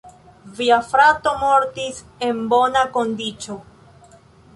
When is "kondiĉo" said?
2.97-3.59